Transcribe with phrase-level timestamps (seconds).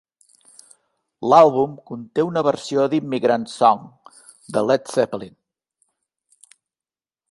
[1.33, 3.87] L'àlbum conté una versió d'Immigrant Song
[4.57, 5.41] de Led Zeppelin.